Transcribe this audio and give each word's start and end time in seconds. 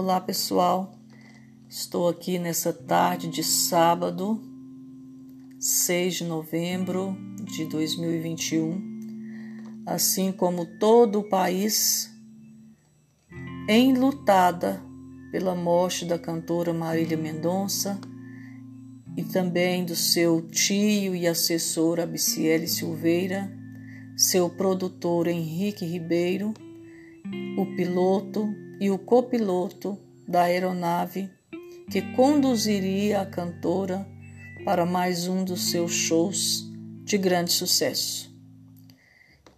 Olá, 0.00 0.20
pessoal. 0.20 0.96
Estou 1.68 2.08
aqui 2.08 2.38
nessa 2.38 2.72
tarde 2.72 3.26
de 3.26 3.42
sábado, 3.42 4.40
6 5.58 6.14
de 6.14 6.24
novembro 6.24 7.16
de 7.42 7.64
2021, 7.64 9.82
assim 9.84 10.30
como 10.30 10.64
todo 10.78 11.18
o 11.18 11.28
país 11.28 12.14
enlutada 13.68 14.80
pela 15.32 15.56
morte 15.56 16.04
da 16.04 16.16
cantora 16.16 16.72
Marília 16.72 17.16
Mendonça 17.16 18.00
e 19.16 19.24
também 19.24 19.84
do 19.84 19.96
seu 19.96 20.42
tio 20.42 21.16
e 21.16 21.26
assessor 21.26 21.98
Abiciele 21.98 22.68
Silveira, 22.68 23.52
seu 24.16 24.48
produtor 24.48 25.26
Henrique 25.26 25.84
Ribeiro, 25.84 26.54
o 27.58 27.66
piloto 27.74 28.67
e 28.80 28.90
o 28.90 28.98
copiloto 28.98 29.98
da 30.26 30.42
aeronave 30.42 31.30
que 31.90 32.02
conduziria 32.14 33.22
a 33.22 33.26
cantora 33.26 34.06
para 34.64 34.84
mais 34.84 35.26
um 35.26 35.44
dos 35.44 35.70
seus 35.70 35.92
shows 35.92 36.68
de 37.04 37.16
grande 37.16 37.52
sucesso. 37.52 38.28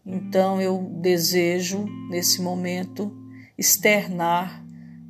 Então 0.07 0.61
eu 0.61 0.79
desejo, 1.01 1.85
nesse 2.09 2.41
momento, 2.41 3.13
externar 3.59 4.65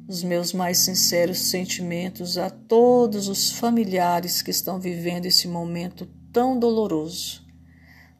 os 0.08 0.24
meus 0.24 0.52
mais 0.52 0.78
sinceros 0.78 1.38
sentimentos 1.38 2.36
a 2.36 2.50
todos 2.50 3.28
os 3.28 3.52
familiares 3.52 4.42
que 4.42 4.50
estão 4.50 4.80
vivendo 4.80 5.26
esse 5.26 5.46
momento 5.46 6.08
tão 6.32 6.58
doloroso. 6.58 7.46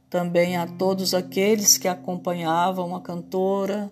Também 0.09 0.57
a 0.57 0.67
todos 0.67 1.15
aqueles 1.15 1.79
que 1.79 1.89
acompanhavam 1.89 2.95
a 2.95 3.01
cantora, 3.01 3.91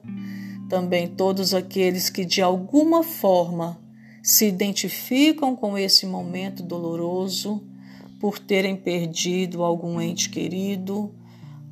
também 0.69 1.09
todos 1.09 1.55
aqueles 1.55 2.11
que 2.11 2.25
de 2.25 2.43
alguma 2.43 3.03
forma 3.03 3.79
se 4.23 4.47
identificam 4.47 5.57
com 5.57 5.79
esse 5.79 6.05
momento 6.07 6.63
doloroso 6.63 7.67
por 8.21 8.39
terem 8.39 8.77
perdido 8.77 9.63
algum 9.63 10.01
ente 10.01 10.29
querido, 10.29 11.15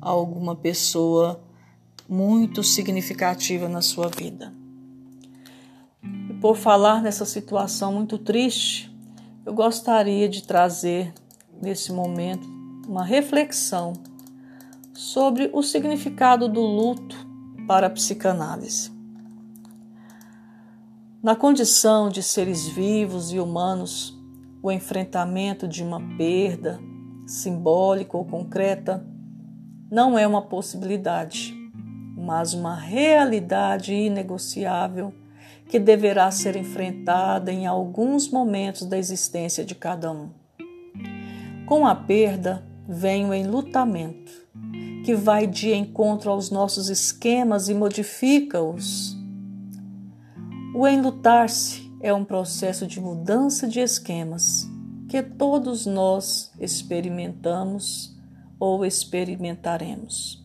alguma 0.01 0.55
pessoa 0.55 1.43
muito 2.09 2.63
significativa 2.63 3.67
na 3.67 3.81
sua 3.81 4.07
vida. 4.07 4.53
Por 6.41 6.55
falar 6.55 7.01
nessa 7.01 7.25
situação 7.25 7.93
muito 7.93 8.17
triste, 8.17 8.91
eu 9.45 9.53
gostaria 9.53 10.29
de 10.29 10.43
trazer 10.43 11.13
nesse 11.61 11.91
momento 11.91 12.47
uma 12.87 13.03
reflexão 13.03 13.93
sobre 14.93 15.49
o 15.53 15.61
significado 15.61 16.47
do 16.47 16.61
luto 16.61 17.26
para 17.67 17.87
a 17.87 17.89
psicanálise. 17.89 18.91
Na 21.21 21.35
condição 21.35 22.09
de 22.09 22.23
seres 22.23 22.65
vivos 22.67 23.33
e 23.33 23.39
humanos, 23.39 24.17
o 24.63 24.71
enfrentamento 24.71 25.67
de 25.67 25.83
uma 25.83 25.99
perda, 26.17 26.79
simbólica 27.25 28.15
ou 28.15 28.23
concreta, 28.23 29.05
não 29.91 30.17
é 30.17 30.25
uma 30.25 30.41
possibilidade, 30.41 31.53
mas 32.15 32.53
uma 32.53 32.75
realidade 32.75 33.93
inegociável 33.93 35.13
que 35.67 35.79
deverá 35.79 36.31
ser 36.31 36.55
enfrentada 36.55 37.51
em 37.51 37.67
alguns 37.67 38.29
momentos 38.29 38.85
da 38.85 38.97
existência 38.97 39.65
de 39.65 39.75
cada 39.75 40.11
um. 40.11 40.29
Com 41.65 41.85
a 41.85 41.93
perda 41.93 42.65
vem 42.87 43.29
o 43.29 43.33
enlutamento, 43.33 44.31
que 45.07 45.15
vai 45.15 45.47
de 45.47 45.73
encontro 45.73 46.29
aos 46.29 46.51
nossos 46.51 46.89
esquemas 46.89 47.69
e 47.69 47.73
modifica-os. 47.73 49.15
O 50.75 50.85
enlutar-se 50.85 51.89
é 52.01 52.13
um 52.13 52.25
processo 52.25 52.85
de 52.85 52.99
mudança 52.99 53.69
de 53.69 53.79
esquemas 53.79 54.69
que 55.07 55.23
todos 55.23 55.85
nós 55.85 56.51
experimentamos 56.59 58.19
ou 58.59 58.85
experimentaremos. 58.85 60.43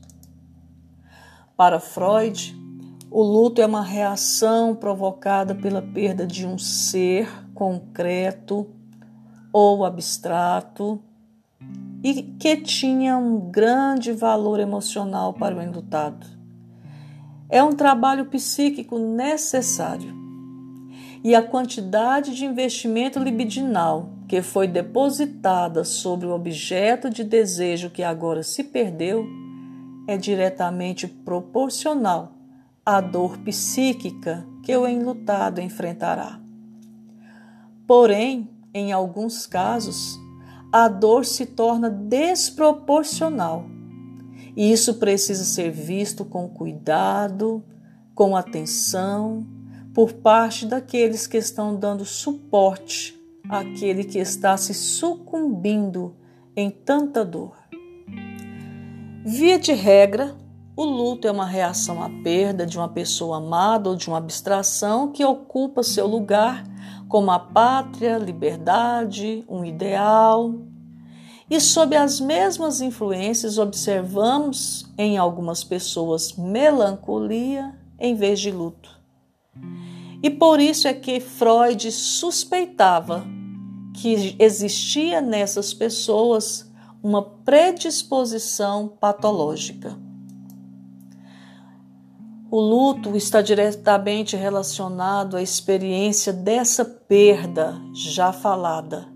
Para 1.57 1.81
Freud, 1.81 2.57
o 3.11 3.21
luto 3.21 3.61
é 3.61 3.67
uma 3.67 3.83
reação 3.83 4.77
provocada 4.77 5.57
pela 5.57 5.83
perda 5.83 6.25
de 6.25 6.47
um 6.47 6.57
ser 6.57 7.29
concreto 7.53 8.71
ou 9.53 9.85
abstrato 9.85 11.03
e 12.03 12.23
que 12.23 12.57
tinha 12.57 13.17
um 13.17 13.51
grande 13.51 14.13
valor 14.13 14.59
emocional 14.59 15.33
para 15.33 15.57
o 15.57 15.63
enlutado. 15.63 16.27
É 17.49 17.63
um 17.63 17.73
trabalho 17.73 18.27
psíquico 18.27 18.99
necessário. 18.99 20.13
E 21.23 21.35
a 21.35 21.43
quantidade 21.43 22.35
de 22.35 22.45
investimento 22.45 23.19
libidinal 23.19 24.11
que 24.27 24.43
foi 24.43 24.67
depositada 24.67 25.85
sobre 25.85 26.27
o 26.27 26.33
objeto 26.33 27.11
de 27.11 27.23
desejo 27.23 27.91
que 27.91 28.03
agora 28.03 28.43
se 28.43 28.65
perdeu 28.65 29.25
é 30.09 30.17
diretamente 30.17 31.07
proporcional 31.07 32.33
a 32.85 33.01
dor 33.01 33.39
psíquica 33.39 34.45
que 34.65 34.77
o 34.77 34.87
enlutado 34.87 35.61
enfrentará. 35.61 36.41
Porém, 37.87 38.49
em 38.75 38.91
alguns 38.91 39.47
casos, 39.47 40.19
a 40.73 40.89
dor 40.89 41.27
se 41.27 41.45
torna 41.45 41.91
desproporcional. 41.91 43.67
E 44.57 44.73
isso 44.73 44.95
precisa 44.95 45.45
ser 45.45 45.71
visto 45.71 46.25
com 46.25 46.49
cuidado, 46.49 47.63
com 48.15 48.35
atenção, 48.35 49.47
por 49.95 50.15
parte 50.15 50.67
daqueles 50.67 51.27
que 51.27 51.37
estão 51.37 51.77
dando 51.77 52.05
suporte 52.05 53.21
àquele 53.49 54.05
que 54.05 54.19
está 54.19 54.57
se 54.57 54.73
sucumbindo 54.73 56.17
em 56.57 56.71
tanta 56.71 57.25
dor. 57.25 57.57
Via 59.25 59.59
de 59.59 59.73
regra, 59.73 60.37
o 60.75 60.85
luto 60.85 61.29
é 61.29 61.31
uma 61.31 61.45
reação 61.45 62.03
à 62.03 62.09
perda 62.23 62.65
de 62.65 62.79
uma 62.79 62.89
pessoa 62.89 63.37
amada 63.37 63.91
ou 63.91 63.97
de 63.97 64.09
uma 64.09 64.17
abstração 64.17 65.13
que 65.13 65.25
ocupa 65.25 65.83
seu 65.83 66.07
lugar, 66.07 66.65
como 67.09 67.31
a 67.31 67.39
pátria, 67.39 68.17
liberdade, 68.17 69.45
um 69.49 69.65
ideal. 69.65 70.55
E 71.51 71.61
sob 71.61 71.95
as 71.95 72.19
mesmas 72.19 72.81
influências, 72.81 73.59
observamos 73.59 74.91
em 74.97 75.19
algumas 75.19 75.63
pessoas 75.63 76.33
melancolia 76.33 77.79
em 77.99 78.15
vez 78.15 78.41
de 78.41 78.51
luto. 78.51 78.99
E 80.23 80.31
por 80.31 80.59
isso 80.59 80.89
é 80.89 80.95
que 80.95 81.21
Freud 81.21 81.93
suspeitava 81.93 83.27
que 83.95 84.37
existia 84.39 85.21
nessas 85.21 85.75
pessoas 85.75 86.67
uma 87.03 87.23
predisposição 87.23 88.89
patológica. 88.89 89.95
O 92.55 92.61
luto 92.61 93.17
está 93.17 93.41
diretamente 93.41 94.37
relacionado 94.37 95.39
à 95.39 95.43
experiência 95.43 96.35
dessa 96.35 96.85
perda 96.85 97.81
já 97.95 98.31
falada. 98.31 99.09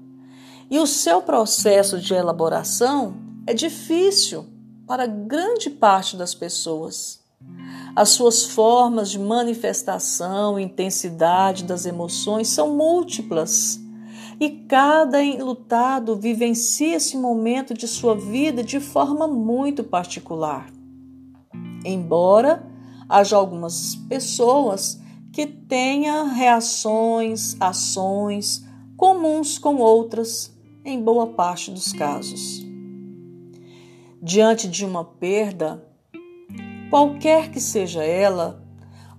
E 0.71 0.79
o 0.79 0.87
seu 0.87 1.21
processo 1.21 2.01
de 2.01 2.15
elaboração 2.15 3.15
é 3.47 3.53
difícil 3.53 4.47
para 4.87 5.05
grande 5.05 5.69
parte 5.69 6.17
das 6.17 6.35
pessoas. 6.35 7.23
As 7.95 8.09
suas 8.09 8.43
formas 8.43 9.11
de 9.11 9.19
manifestação 9.19 10.59
e 10.59 10.63
intensidade 10.63 11.65
das 11.65 11.85
emoções 11.85 12.49
são 12.49 12.75
múltiplas. 12.75 13.79
E 14.41 14.49
cada 14.49 15.23
enlutado 15.23 16.17
vivencia 16.17 16.97
esse 16.97 17.19
momento 17.19 17.75
de 17.75 17.87
sua 17.87 18.17
vida 18.17 18.65
de 18.65 18.81
forma 18.81 19.29
muito 19.29 19.85
particular. 19.85 20.71
Embora 21.85 22.75
haja 23.09 23.37
algumas 23.37 23.95
pessoas 24.09 25.01
que 25.33 25.47
tenham 25.47 26.33
reações, 26.33 27.57
ações 27.61 28.65
comuns 28.97 29.59
com 29.59 29.77
outras 29.77 30.55
em 30.85 31.03
boa 31.03 31.27
parte 31.27 31.71
dos 31.71 31.93
casos. 31.93 32.65
Diante 34.23 34.67
de 34.67 34.85
uma 34.85 35.05
perda, 35.05 35.85
qualquer 36.89 37.51
que 37.51 37.61
seja 37.61 38.03
ela, 38.03 38.65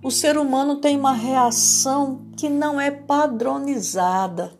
o 0.02 0.10
ser 0.10 0.36
humano 0.36 0.76
tem 0.76 0.96
uma 0.96 1.12
reação 1.12 2.26
que 2.36 2.48
não 2.48 2.80
é 2.80 2.90
padronizada, 2.90 4.58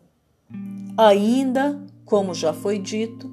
ainda, 0.96 1.84
como 2.04 2.34
já 2.34 2.52
foi 2.52 2.78
dito, 2.78 3.30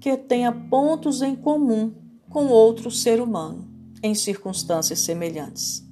que 0.00 0.16
tenha 0.16 0.52
pontos 0.52 1.22
em 1.22 1.34
comum 1.34 1.92
com 2.30 2.46
outro 2.46 2.90
ser 2.90 3.20
humano 3.20 3.73
em 4.04 4.14
circunstâncias 4.14 5.00
semelhantes. 5.00 5.82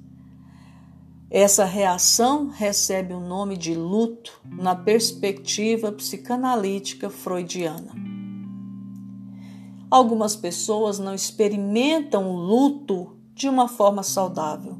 Essa 1.31 1.65
reação 1.65 2.47
recebe 2.47 3.11
o 3.11 3.19
nome 3.19 3.57
de 3.57 3.73
luto 3.73 4.39
na 4.45 4.75
perspectiva 4.75 5.91
psicanalítica 5.91 7.09
freudiana. 7.09 7.91
Algumas 9.89 10.35
pessoas 10.35 10.99
não 10.99 11.15
experimentam 11.15 12.29
o 12.29 12.35
luto 12.35 13.17
de 13.33 13.49
uma 13.49 13.67
forma 13.67 14.03
saudável. 14.03 14.77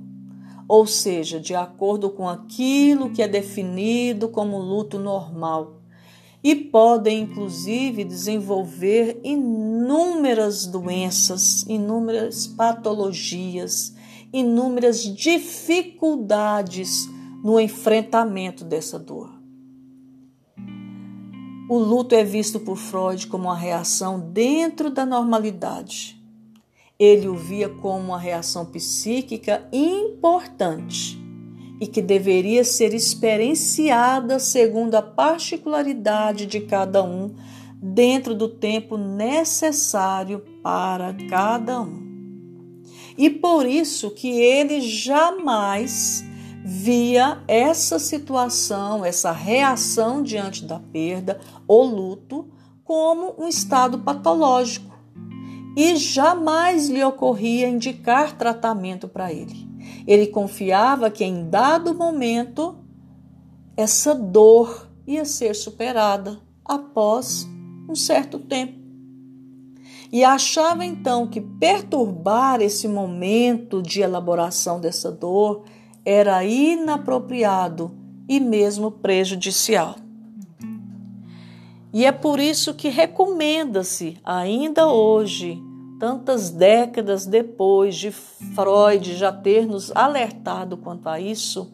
ou 0.66 0.88
seja, 0.88 1.40
de 1.40 1.54
acordo 1.54 2.10
com 2.10 2.28
aquilo 2.28 3.10
que 3.12 3.22
é 3.22 3.28
definido 3.28 4.30
como 4.30 4.58
luto 4.58 4.98
normal. 4.98 5.83
E 6.44 6.56
podem, 6.56 7.22
inclusive, 7.22 8.04
desenvolver 8.04 9.22
inúmeras 9.24 10.66
doenças, 10.66 11.64
inúmeras 11.70 12.48
patologias, 12.48 13.96
inúmeras 14.34 15.04
dificuldades 15.04 17.08
no 17.42 17.58
enfrentamento 17.60 18.66
dessa 18.66 19.00
dor. 19.00 19.32
O 21.70 21.78
luto 21.78 22.14
é 22.14 22.26
visto 22.26 22.60
por 22.60 22.76
Freud 22.76 23.28
como 23.28 23.46
uma 23.46 23.56
reação 23.56 24.20
dentro 24.20 24.90
da 24.90 25.06
normalidade. 25.06 26.22
Ele 27.00 27.30
o 27.30 27.36
via 27.36 27.70
como 27.70 28.00
uma 28.00 28.20
reação 28.20 28.66
psíquica 28.66 29.66
importante 29.72 31.23
e 31.80 31.88
que 31.88 32.02
deveria 32.02 32.64
ser 32.64 32.94
experienciada 32.94 34.40
segundo 34.40 34.96
a 34.96 35.02
particularidade 35.02 36.46
de 36.46 36.62
cada 36.62 37.04
um, 37.04 37.36
dentro 37.82 38.34
do 38.34 38.48
tempo 38.48 38.98
necessário 38.98 40.44
para 40.62 41.14
cada 41.30 41.82
um. 41.82 42.02
E 43.18 43.30
por 43.30 43.66
isso 43.66 44.12
que 44.12 44.30
ele 44.30 44.82
jamais 44.82 46.24
via 46.66 47.44
essa 47.48 48.00
situação, 48.00 49.04
essa 49.04 49.32
reação 49.32 50.24
diante 50.24 50.64
da 50.64 50.80
perda 50.80 51.40
ou 51.68 51.84
luto 51.84 52.48
como 52.84 53.36
um 53.38 53.48
estado 53.48 54.00
patológico 54.00 54.94
e 55.76 55.96
jamais 55.96 56.88
lhe 56.90 57.04
ocorria 57.04 57.68
indicar 57.68 58.38
tratamento 58.38 59.08
para 59.08 59.32
ele. 59.34 59.73
Ele 60.06 60.28
confiava 60.28 61.10
que 61.10 61.24
em 61.24 61.50
dado 61.50 61.94
momento 61.94 62.76
essa 63.76 64.14
dor 64.14 64.90
ia 65.06 65.26
ser 65.26 65.56
superada 65.56 66.40
após 66.64 67.48
um 67.90 67.96
certo 67.96 68.40
tempo. 68.40 68.82
E 70.12 70.24
achava 70.24 70.86
então 70.86 71.26
que 71.26 71.42
perturbar 71.42 72.62
esse 72.62 72.88
momento 72.88 73.82
de 73.82 74.02
elaboração 74.02 74.80
dessa 74.80 75.12
dor 75.12 75.64
era 76.06 76.44
inapropriado 76.46 77.92
e 78.30 78.40
mesmo 78.40 78.92
prejudicial. 78.92 79.96
E 81.92 82.06
é 82.06 82.12
por 82.12 82.40
isso 82.40 82.74
que 82.74 82.90
recomenda-se, 82.90 84.18
ainda 84.24 84.88
hoje, 84.88 85.62
tantas 86.00 86.50
décadas 86.50 87.26
depois 87.26 87.96
de 87.96 88.12
Freud 88.12 89.16
já 89.16 89.32
ter 89.32 89.66
nos 89.66 89.92
alertado 89.96 90.78
quanto 90.78 91.08
a 91.08 91.20
isso, 91.20 91.74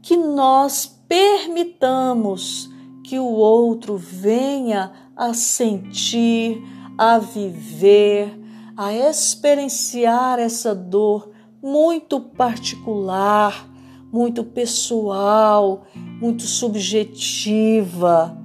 que 0.00 0.16
nós 0.16 0.86
permitamos 1.08 2.70
que 3.04 3.18
o 3.18 3.26
outro 3.26 3.96
venha 3.96 4.92
a 5.16 5.34
sentir, 5.34 6.62
a 6.96 7.18
viver, 7.18 8.38
a 8.76 8.92
experienciar 8.92 10.38
essa 10.38 10.74
dor 10.74 11.30
muito 11.62 12.20
particular, 12.20 13.68
muito 14.12 14.42
pessoal, 14.42 15.84
muito 16.20 16.42
subjetiva 16.42 18.41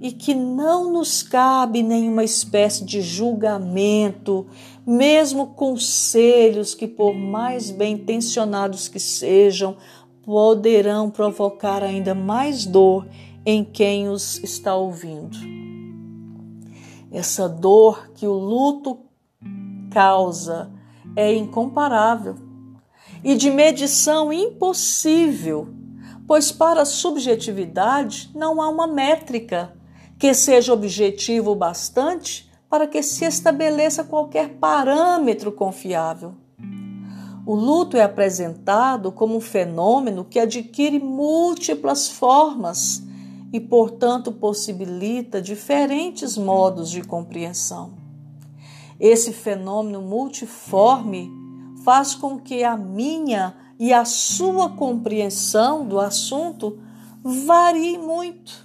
e 0.00 0.12
que 0.12 0.34
não 0.34 0.92
nos 0.92 1.22
cabe 1.22 1.82
nenhuma 1.82 2.24
espécie 2.24 2.84
de 2.84 3.00
julgamento, 3.00 4.46
mesmo 4.86 5.48
conselhos 5.48 6.74
que, 6.74 6.86
por 6.86 7.14
mais 7.14 7.70
bem 7.70 7.94
intencionados 7.94 8.88
que 8.88 8.98
sejam, 8.98 9.76
poderão 10.22 11.10
provocar 11.10 11.82
ainda 11.82 12.14
mais 12.14 12.64
dor 12.64 13.06
em 13.46 13.64
quem 13.64 14.08
os 14.08 14.42
está 14.42 14.74
ouvindo. 14.74 15.38
Essa 17.12 17.48
dor 17.48 18.10
que 18.14 18.26
o 18.26 18.32
luto 18.32 18.98
causa 19.90 20.70
é 21.14 21.32
incomparável 21.34 22.36
e 23.22 23.34
de 23.36 23.50
medição 23.50 24.32
impossível, 24.32 25.68
pois 26.26 26.50
para 26.50 26.82
a 26.82 26.86
subjetividade 26.86 28.30
não 28.34 28.60
há 28.60 28.68
uma 28.68 28.86
métrica 28.86 29.72
que 30.24 30.32
seja 30.32 30.72
objetivo 30.72 31.54
bastante 31.54 32.50
para 32.70 32.86
que 32.86 33.02
se 33.02 33.26
estabeleça 33.26 34.02
qualquer 34.02 34.54
parâmetro 34.54 35.52
confiável. 35.52 36.32
O 37.44 37.54
luto 37.54 37.98
é 37.98 38.02
apresentado 38.02 39.12
como 39.12 39.36
um 39.36 39.40
fenômeno 39.40 40.24
que 40.24 40.40
adquire 40.40 40.98
múltiplas 40.98 42.08
formas 42.08 43.02
e, 43.52 43.60
portanto, 43.60 44.32
possibilita 44.32 45.42
diferentes 45.42 46.38
modos 46.38 46.90
de 46.90 47.02
compreensão. 47.02 47.92
Esse 48.98 49.30
fenômeno 49.30 50.00
multiforme 50.00 51.30
faz 51.84 52.14
com 52.14 52.38
que 52.38 52.64
a 52.64 52.78
minha 52.78 53.54
e 53.78 53.92
a 53.92 54.06
sua 54.06 54.70
compreensão 54.70 55.86
do 55.86 56.00
assunto 56.00 56.78
varie 57.22 57.98
muito. 57.98 58.64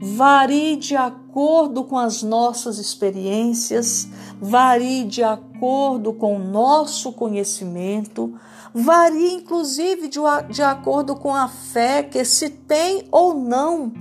Varie 0.00 0.76
de 0.76 0.96
acordo 0.96 1.84
com 1.84 1.96
as 1.96 2.22
nossas 2.22 2.78
experiências, 2.78 4.08
varie 4.40 5.04
de 5.04 5.22
acordo 5.22 6.12
com 6.12 6.36
o 6.36 6.44
nosso 6.44 7.12
conhecimento, 7.12 8.34
varie 8.72 9.34
inclusive 9.34 10.08
de, 10.08 10.18
de 10.50 10.62
acordo 10.62 11.14
com 11.16 11.34
a 11.34 11.48
fé 11.48 12.02
que 12.02 12.24
se 12.24 12.50
tem 12.50 13.06
ou 13.10 13.34
não 13.34 13.92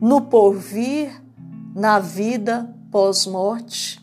no 0.00 0.20
porvir, 0.22 1.22
na 1.74 1.98
vida 1.98 2.74
pós-morte. 2.90 4.00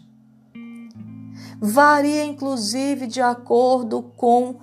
Varia 1.61 2.23
inclusive 2.23 3.05
de 3.05 3.21
acordo 3.21 4.01
com 4.15 4.55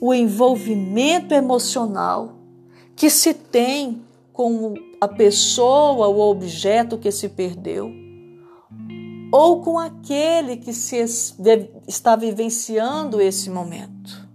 o 0.00 0.14
envolvimento 0.14 1.34
emocional 1.34 2.36
que 2.94 3.10
se 3.10 3.34
tem 3.34 4.02
com 4.32 4.74
a 5.04 5.08
pessoa 5.08 6.08
ou 6.08 6.30
objeto 6.30 6.98
que 6.98 7.12
se 7.12 7.28
perdeu, 7.28 7.92
ou 9.30 9.60
com 9.62 9.78
aquele 9.78 10.56
que 10.56 10.72
se 10.72 10.96
está 11.86 12.16
vivenciando 12.16 13.20
esse 13.20 13.50
momento. 13.50 14.28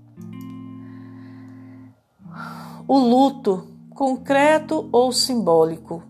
O 2.88 2.98
luto, 2.98 3.68
concreto 3.92 4.90
ou 4.92 5.12
simbólico, 5.12 6.04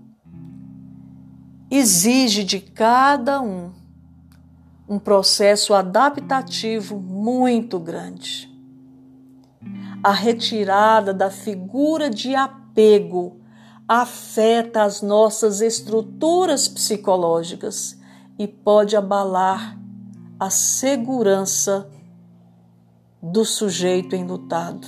exige 1.69 2.43
de 2.43 2.59
cada 2.59 3.41
um 3.41 3.71
um 4.89 4.97
processo 4.97 5.75
adaptativo 5.75 6.99
muito 6.99 7.77
grande. 7.77 8.49
A 10.03 10.11
retirada 10.11 11.13
da 11.13 11.29
figura 11.29 12.09
de 12.09 12.33
apego 12.33 13.38
afeta 13.91 14.83
as 14.83 15.01
nossas 15.01 15.61
estruturas 15.61 16.67
psicológicas 16.67 17.97
e 18.37 18.47
pode 18.47 18.95
abalar 18.95 19.75
a 20.39 20.51
segurança 20.51 21.89
do 23.19 23.43
sujeito 23.43 24.15
enlutado, 24.15 24.87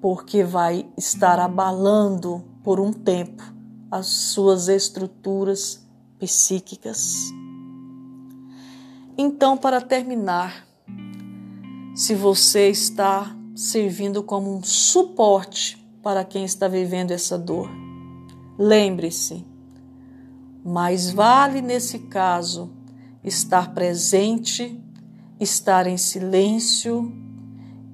porque 0.00 0.42
vai 0.42 0.84
estar 0.98 1.38
abalando 1.38 2.44
por 2.64 2.80
um 2.80 2.92
tempo 2.92 3.40
as 3.88 4.06
suas 4.06 4.66
estruturas 4.66 5.86
psíquicas. 6.18 7.30
Então, 9.16 9.56
para 9.56 9.80
terminar, 9.80 10.66
se 11.94 12.16
você 12.16 12.68
está 12.68 13.32
servindo 13.54 14.24
como 14.24 14.52
um 14.52 14.62
suporte 14.62 15.79
para 16.02 16.24
quem 16.24 16.44
está 16.44 16.66
vivendo 16.66 17.10
essa 17.10 17.38
dor, 17.38 17.70
lembre-se, 18.58 19.44
mais 20.64 21.10
vale 21.10 21.60
nesse 21.60 21.98
caso 21.98 22.72
estar 23.22 23.74
presente, 23.74 24.82
estar 25.38 25.86
em 25.86 25.96
silêncio, 25.96 27.12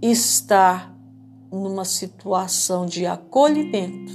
estar 0.01 0.95
numa 1.51 1.85
situação 1.85 2.87
de 2.87 3.07
acolhimento 3.07 4.13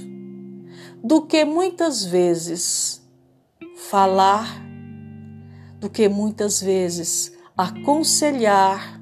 do 1.02 1.22
que 1.22 1.44
muitas 1.44 2.04
vezes 2.04 3.02
falar, 3.76 4.62
do 5.78 5.90
que 5.90 6.08
muitas 6.08 6.60
vezes 6.60 7.32
aconselhar 7.56 9.00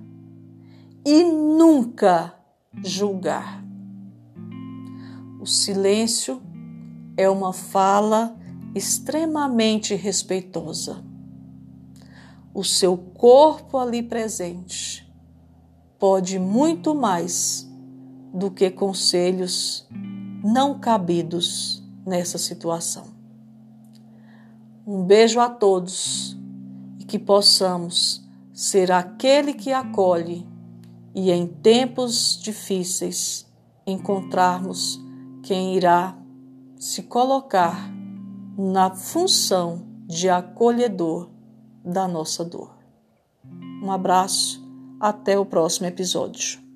e 1.05 1.23
nunca 1.23 2.35
julgar. 2.83 3.70
O 5.41 5.47
silêncio 5.47 6.43
é 7.17 7.27
uma 7.27 7.55
fala 7.55 8.37
extremamente 8.75 9.95
respeitosa. 9.95 11.03
O 12.53 12.63
seu 12.63 12.95
corpo 12.95 13.79
ali 13.79 14.03
presente 14.03 15.11
pode 15.99 16.39
muito 16.39 16.95
mais 16.95 17.67
do 18.35 18.51
que 18.51 18.71
conselhos 18.71 19.89
não 20.45 20.79
cabidos 20.79 21.83
nessa 22.05 22.37
situação. 22.37 23.07
Um 24.87 25.05
beijo 25.05 25.41
a 25.41 25.49
todos 25.49 26.37
e 26.99 27.05
que 27.07 27.19
possamos 27.19 28.23
ser 28.53 28.93
aquele 28.93 29.55
que 29.55 29.73
acolhe 29.73 30.47
e 31.15 31.31
em 31.31 31.47
tempos 31.47 32.39
difíceis 32.43 33.47
encontrarmos 33.87 35.01
quem 35.43 35.77
irá 35.77 36.17
se 36.77 37.03
colocar 37.03 37.91
na 38.57 38.95
função 38.95 39.87
de 40.07 40.29
acolhedor 40.29 41.31
da 41.85 42.07
nossa 42.07 42.45
dor. 42.45 42.75
Um 43.83 43.91
abraço, 43.91 44.63
até 45.01 45.39
o 45.39 45.47
próximo 45.47 45.87
episódio. 45.87 46.70